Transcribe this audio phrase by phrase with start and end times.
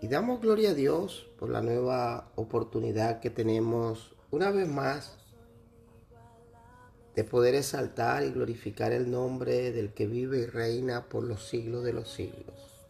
[0.00, 5.16] Y damos gloria a Dios por la nueva oportunidad que tenemos una vez más
[7.14, 11.82] de poder exaltar y glorificar el nombre del que vive y reina por los siglos
[11.82, 12.84] de los siglos.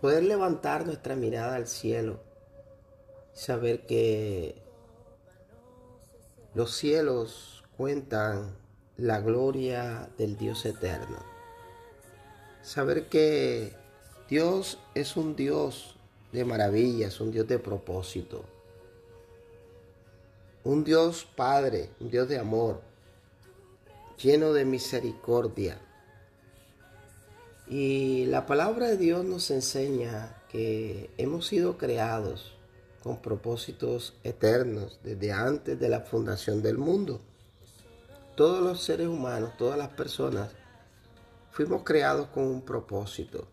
[0.00, 2.20] Poder levantar nuestra mirada al cielo
[3.40, 4.54] saber que
[6.54, 8.56] los cielos cuentan
[8.96, 11.18] la gloria del Dios eterno.
[12.60, 13.74] Saber que
[14.30, 15.96] Dios es un Dios
[16.30, 18.44] de maravillas, un Dios de propósito.
[20.62, 22.80] Un Dios Padre, un Dios de amor,
[24.22, 25.80] lleno de misericordia.
[27.66, 32.56] Y la palabra de Dios nos enseña que hemos sido creados
[33.02, 37.20] con propósitos eternos desde antes de la fundación del mundo.
[38.36, 40.52] Todos los seres humanos, todas las personas,
[41.50, 43.48] fuimos creados con un propósito.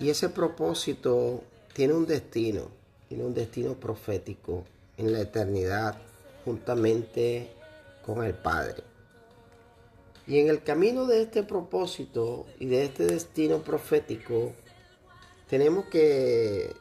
[0.00, 2.68] Y ese propósito tiene un destino,
[3.08, 4.64] tiene un destino profético
[4.96, 5.96] en la eternidad
[6.44, 7.52] juntamente
[8.04, 8.82] con el Padre.
[10.26, 14.52] Y en el camino de este propósito y de este destino profético,
[15.48, 16.74] tenemos que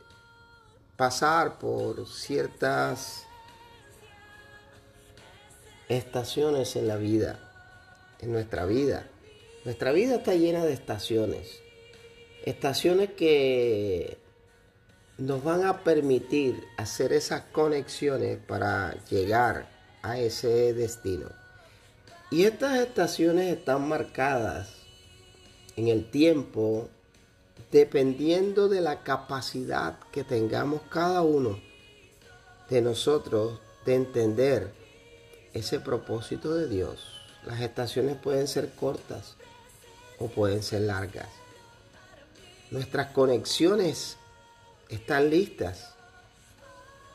[0.95, 3.25] pasar por ciertas
[5.89, 7.39] estaciones en la vida,
[8.19, 9.07] en nuestra vida.
[9.65, 11.59] Nuestra vida está llena de estaciones.
[12.45, 14.17] Estaciones que
[15.17, 19.69] nos van a permitir hacer esas conexiones para llegar
[20.01, 21.27] a ese destino.
[22.31, 24.69] Y estas estaciones están marcadas
[25.75, 26.89] en el tiempo
[27.71, 31.59] dependiendo de la capacidad que tengamos cada uno
[32.69, 34.71] de nosotros de entender
[35.53, 37.21] ese propósito de Dios.
[37.45, 39.35] Las estaciones pueden ser cortas
[40.19, 41.40] o pueden ser largas.
[42.71, 44.15] Nuestras conexiones
[44.87, 45.93] están listas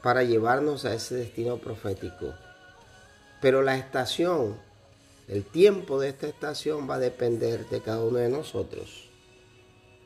[0.03, 2.35] para llevarnos a ese destino profético.
[3.41, 4.59] Pero la estación,
[5.29, 9.09] el tiempo de esta estación va a depender de cada uno de nosotros.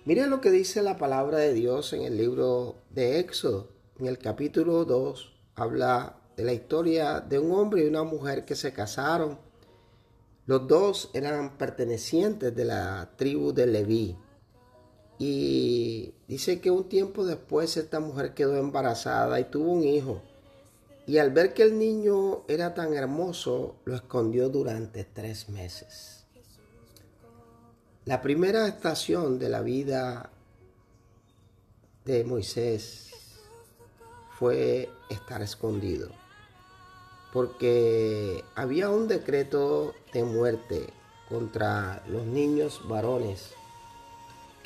[0.05, 3.73] Miren lo que dice la palabra de Dios en el libro de Éxodo.
[3.99, 8.55] En el capítulo 2 habla de la historia de un hombre y una mujer que
[8.55, 9.37] se casaron.
[10.47, 14.17] Los dos eran pertenecientes de la tribu de Leví.
[15.21, 20.23] Y dice que un tiempo después esta mujer quedó embarazada y tuvo un hijo.
[21.07, 26.25] Y al ver que el niño era tan hermoso, lo escondió durante tres meses.
[28.07, 30.31] La primera estación de la vida
[32.07, 33.11] de Moisés
[34.39, 36.09] fue estar escondido.
[37.31, 40.87] Porque había un decreto de muerte
[41.29, 43.51] contra los niños varones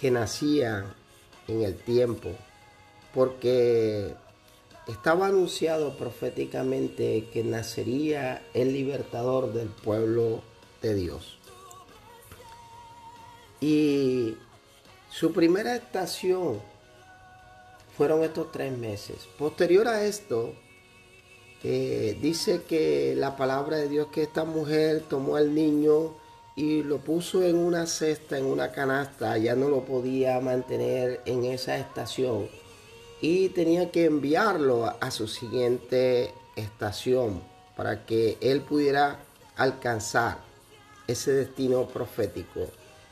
[0.04, 0.84] que nacían
[1.48, 2.28] en el tiempo,
[3.14, 4.12] porque
[4.86, 10.42] estaba anunciado proféticamente que nacería el libertador del pueblo
[10.82, 11.38] de Dios.
[13.62, 14.36] Y
[15.08, 16.60] su primera estación
[17.96, 19.26] fueron estos tres meses.
[19.38, 20.52] Posterior a esto,
[21.62, 26.22] eh, dice que la palabra de Dios que esta mujer tomó al niño
[26.56, 31.44] y lo puso en una cesta, en una canasta, ya no lo podía mantener en
[31.44, 32.48] esa estación
[33.20, 37.42] y tenía que enviarlo a, su siguiente estación
[37.76, 39.18] para que él pudiera
[39.56, 40.38] alcanzar
[41.06, 42.68] ese destino profético.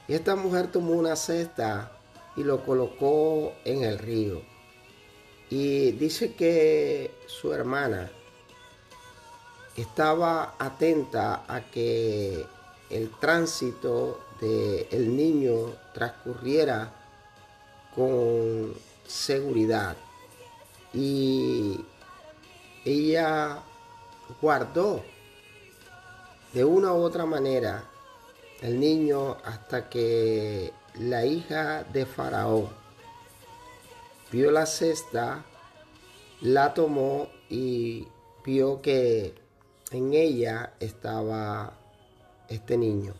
[0.06, 1.92] Y esta mujer tomó una cesta
[2.36, 4.42] y lo colocó en el río.
[5.48, 8.10] Y dice que su hermana
[9.76, 12.44] estaba atenta a que
[12.92, 16.92] el tránsito del el niño transcurriera
[17.94, 18.74] con
[19.06, 19.96] seguridad.
[20.92, 21.80] Y
[22.84, 23.62] ella
[24.40, 25.02] guardó
[26.52, 27.84] de una u otra manera
[28.60, 32.68] el niño hasta que la hija de Faraón
[34.30, 35.44] vio la cesta,
[36.40, 38.06] la tomó y
[38.44, 39.34] vio que
[39.90, 41.74] en ella estaba
[42.54, 43.14] este niño.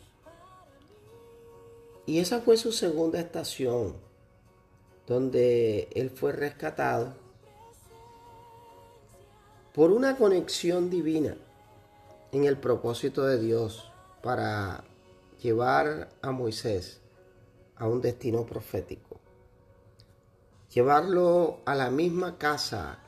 [2.07, 3.95] Y esa fue su segunda estación.
[5.07, 7.13] donde él fue rescatado
[9.75, 11.37] por una conexión divina
[12.31, 13.91] en el propósito de Dios
[14.23, 14.85] para
[15.43, 17.01] llevar a Moisés
[17.77, 19.19] a un destino profético.
[20.73, 22.99] Llevarlo a la misma casa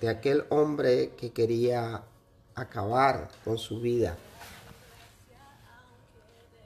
[0.00, 2.04] de aquel hombre que quería
[2.54, 4.16] acabar con su vida.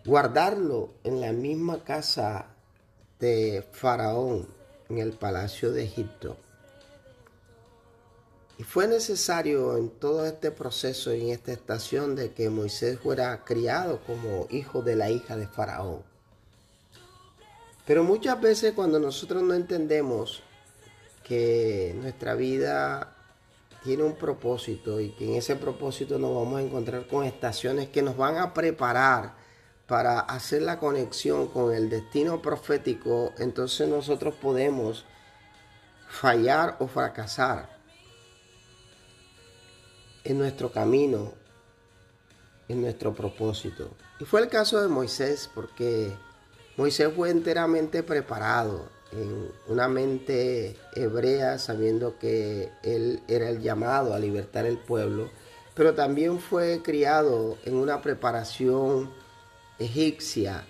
[0.04, 2.46] Guardarlo en la misma casa
[3.20, 4.48] de Faraón
[4.88, 6.36] en el palacio de Egipto.
[8.58, 13.44] Y fue necesario en todo este proceso y en esta estación de que Moisés fuera
[13.44, 16.02] criado como hijo de la hija de Faraón.
[17.86, 20.42] Pero muchas veces cuando nosotros no entendemos
[21.24, 23.16] que nuestra vida
[23.82, 28.02] tiene un propósito y que en ese propósito nos vamos a encontrar con estaciones que
[28.02, 29.34] nos van a preparar
[29.86, 35.04] para hacer la conexión con el destino profético, entonces nosotros podemos
[36.08, 37.68] fallar o fracasar
[40.24, 41.32] en nuestro camino,
[42.68, 43.90] en nuestro propósito.
[44.20, 46.12] Y fue el caso de Moisés porque
[46.76, 54.18] Moisés fue enteramente preparado en una mente hebrea, sabiendo que él era el llamado a
[54.18, 55.28] libertar el pueblo,
[55.74, 59.10] pero también fue criado en una preparación
[59.82, 60.64] egipcia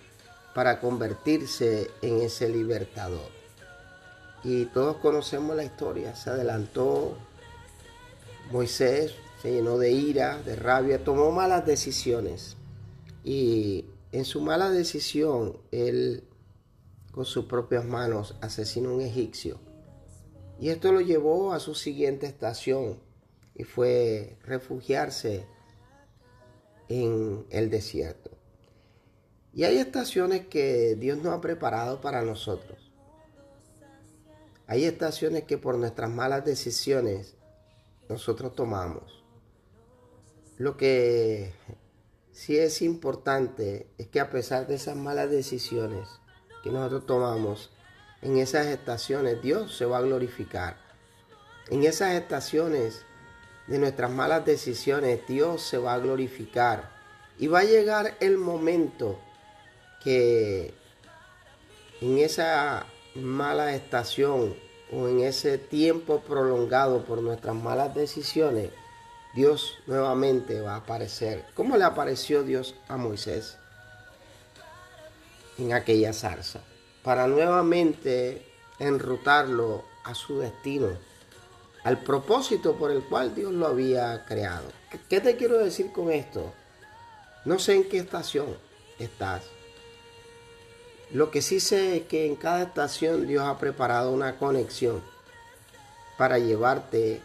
[0.54, 3.30] para convertirse en ese libertador.
[4.44, 7.16] Y todos conocemos la historia, se adelantó
[8.50, 12.56] Moisés, se llenó de ira, de rabia, tomó malas decisiones
[13.24, 16.24] y en su mala decisión, él
[17.12, 19.60] con sus propias manos asesinó a un egipcio.
[20.60, 22.98] Y esto lo llevó a su siguiente estación
[23.54, 25.46] y fue refugiarse
[26.88, 28.30] en el desierto.
[29.54, 32.90] Y hay estaciones que Dios nos ha preparado para nosotros.
[34.66, 37.34] Hay estaciones que por nuestras malas decisiones
[38.08, 39.22] nosotros tomamos.
[40.56, 41.52] Lo que
[42.30, 46.08] sí es importante es que a pesar de esas malas decisiones
[46.62, 47.70] que nosotros tomamos
[48.22, 50.78] en esas estaciones, Dios se va a glorificar.
[51.68, 53.04] En esas estaciones
[53.66, 56.90] de nuestras malas decisiones, Dios se va a glorificar.
[57.38, 59.18] Y va a llegar el momento
[60.02, 60.72] que
[62.00, 64.54] en esa mala estación
[64.90, 68.70] o en ese tiempo prolongado por nuestras malas decisiones,
[69.34, 71.44] Dios nuevamente va a aparecer.
[71.54, 73.56] ¿Cómo le apareció Dios a Moisés
[75.58, 76.60] en aquella zarza?
[77.02, 78.46] Para nuevamente
[78.78, 80.90] enrutarlo a su destino,
[81.84, 84.70] al propósito por el cual Dios lo había creado.
[85.08, 86.52] ¿Qué te quiero decir con esto?
[87.44, 88.56] No sé en qué estación
[88.98, 89.42] estás.
[91.12, 95.02] Lo que sí sé es que en cada estación Dios ha preparado una conexión
[96.16, 97.20] para llevarte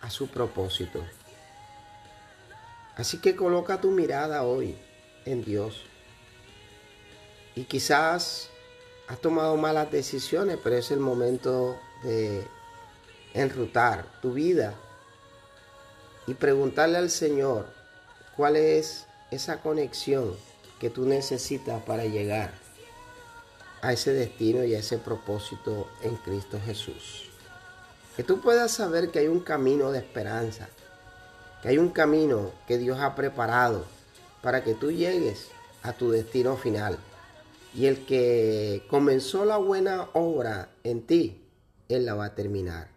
[0.00, 1.04] a su propósito.
[2.94, 4.78] Así que coloca tu mirada hoy
[5.24, 5.82] en Dios.
[7.56, 8.48] Y quizás
[9.08, 12.46] has tomado malas decisiones, pero es el momento de
[13.34, 14.72] enrutar tu vida
[16.28, 17.66] y preguntarle al Señor
[18.36, 20.36] cuál es esa conexión
[20.78, 22.65] que tú necesitas para llegar
[23.86, 27.30] a ese destino y a ese propósito en Cristo Jesús.
[28.16, 30.68] Que tú puedas saber que hay un camino de esperanza,
[31.62, 33.84] que hay un camino que Dios ha preparado
[34.42, 35.50] para que tú llegues
[35.84, 36.98] a tu destino final.
[37.74, 41.44] Y el que comenzó la buena obra en ti,
[41.88, 42.88] Él la va a terminar.